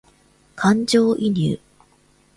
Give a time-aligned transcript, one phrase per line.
[0.55, 1.59] 感情移入